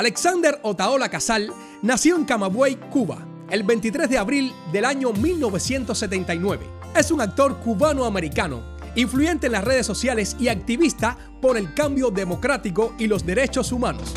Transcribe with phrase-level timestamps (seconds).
[0.00, 1.52] Alexander Otaola Casal
[1.82, 3.18] nació en Camagüey, Cuba,
[3.50, 6.66] el 23 de abril del año 1979.
[6.96, 8.62] Es un actor cubano-americano,
[8.96, 14.14] influyente en las redes sociales y activista por el cambio democrático y los derechos humanos.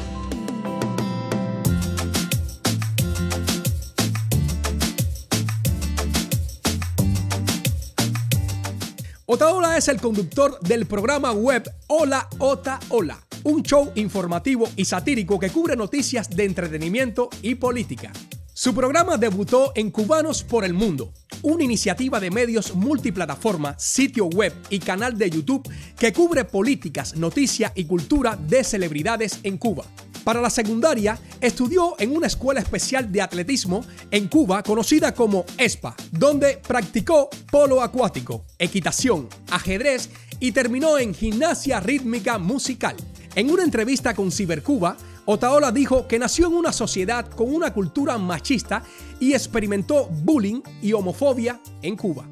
[9.26, 15.40] Otaola es el conductor del programa web Hola Ota Hola, un show informativo y satírico
[15.40, 18.12] que cubre noticias de entretenimiento y política.
[18.56, 24.54] Su programa debutó en Cubanos por el Mundo, una iniciativa de medios multiplataforma, sitio web
[24.70, 29.86] y canal de YouTube que cubre políticas, noticias y cultura de celebridades en Cuba.
[30.24, 35.96] Para la secundaria, estudió en una escuela especial de atletismo en Cuba conocida como ESPA,
[36.12, 42.96] donde practicó polo acuático, equitación, ajedrez y terminó en gimnasia rítmica musical.
[43.36, 48.18] En una entrevista con Cibercuba, Otaola dijo que nació en una sociedad con una cultura
[48.20, 48.84] machista
[49.20, 52.26] y experimentó bullying y homofobia en Cuba.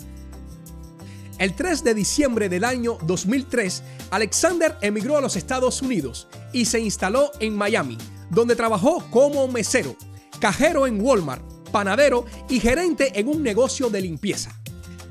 [1.39, 3.81] El 3 de diciembre del año 2003,
[4.11, 7.97] Alexander emigró a los Estados Unidos y se instaló en Miami,
[8.29, 9.95] donde trabajó como mesero,
[10.39, 14.55] cajero en Walmart, panadero y gerente en un negocio de limpieza.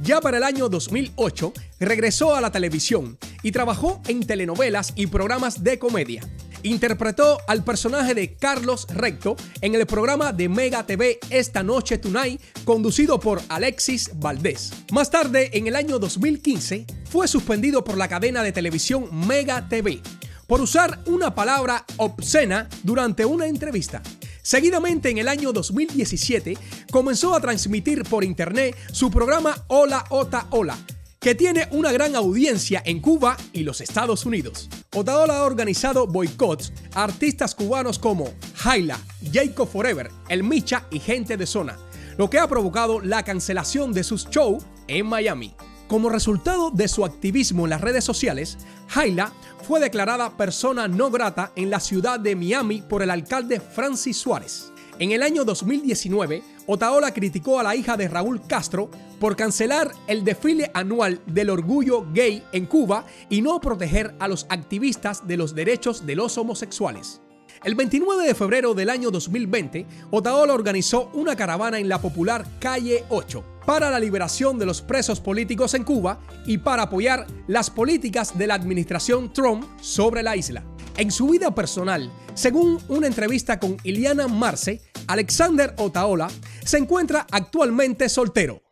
[0.02, 5.62] Ya para el año 2008 regresó a la televisión y trabajó en telenovelas y programas
[5.62, 6.22] de comedia.
[6.62, 12.40] Interpretó al personaje de Carlos Recto en el programa de Mega TV Esta Noche Tonight,
[12.64, 14.72] conducido por Alexis Valdés.
[14.92, 20.02] Más tarde, en el año 2015, fue suspendido por la cadena de televisión Mega TV
[20.50, 24.02] por usar una palabra obscena durante una entrevista.
[24.42, 26.58] Seguidamente, en el año 2017,
[26.90, 30.76] comenzó a transmitir por internet su programa Hola Ota Hola,
[31.20, 34.70] que tiene una gran audiencia en Cuba y los Estados Unidos.
[34.94, 38.98] Otaola ha organizado boicots a artistas cubanos como Jaila,
[39.30, 41.78] Jacob Forever, El Micha y Gente de Zona,
[42.16, 45.54] lo que ha provocado la cancelación de sus shows en Miami.
[45.88, 48.56] Como resultado de su activismo en las redes sociales,
[48.88, 49.30] Jaila
[49.68, 54.69] fue declarada persona no grata en la ciudad de Miami por el alcalde Francis Suárez.
[55.00, 60.24] En el año 2019, Otaola criticó a la hija de Raúl Castro por cancelar el
[60.24, 65.54] desfile anual del orgullo gay en Cuba y no proteger a los activistas de los
[65.54, 67.22] derechos de los homosexuales.
[67.64, 73.04] El 29 de febrero del año 2020, Otaola organizó una caravana en la popular Calle
[73.08, 78.36] 8 para la liberación de los presos políticos en Cuba y para apoyar las políticas
[78.36, 80.62] de la administración Trump sobre la isla.
[80.98, 86.30] En su vida personal, según una entrevista con Iliana Marce, Alexander Otaola
[86.64, 88.62] se encuentra actualmente soltero.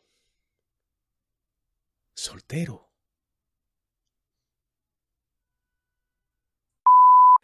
[2.14, 2.92] Soltero.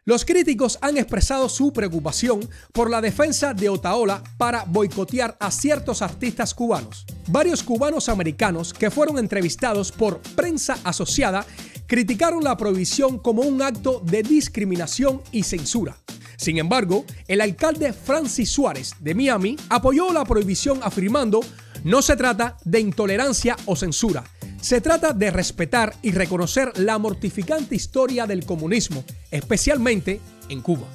[0.04, 6.00] Los críticos han expresado su preocupación por la defensa de Otaola para boicotear a ciertos
[6.00, 7.04] artistas cubanos.
[7.26, 11.44] Varios cubanos americanos que fueron entrevistados por prensa asociada
[11.88, 15.96] criticaron la prohibición como un acto de discriminación y censura.
[16.36, 21.40] Sin embargo, el alcalde Francis Suárez de Miami apoyó la prohibición afirmando
[21.84, 24.24] no se trata de intolerancia o censura,
[24.60, 30.18] se trata de respetar y reconocer la mortificante historia del comunismo, especialmente
[30.48, 30.86] en Cuba.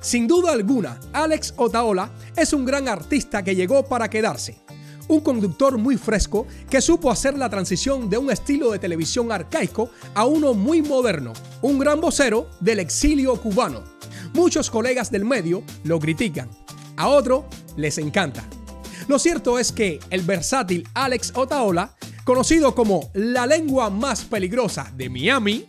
[0.00, 4.58] Sin duda alguna, Alex Otaola es un gran artista que llegó para quedarse.
[5.08, 9.88] Un conductor muy fresco que supo hacer la transición de un estilo de televisión arcaico
[10.14, 11.32] a uno muy moderno.
[11.62, 13.82] Un gran vocero del exilio cubano.
[14.34, 16.50] Muchos colegas del medio lo critican.
[16.96, 17.46] A otro
[17.76, 18.44] les encanta.
[19.08, 25.10] Lo cierto es que el versátil Alex Otaola conocido como la lengua más peligrosa de
[25.10, 25.64] Miami,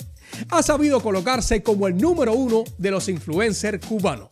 [0.49, 4.29] ha sabido colocarse como el número uno de los influencers cubanos.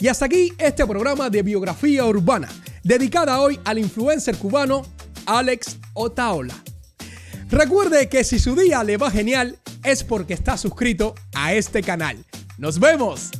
[0.00, 2.48] Y hasta aquí este programa de biografía urbana,
[2.82, 4.82] dedicada hoy al influencer cubano
[5.26, 6.54] Alex Otaola.
[7.48, 12.24] Recuerde que si su día le va genial es porque está suscrito a este canal.
[12.58, 13.30] ¡Nos vemos!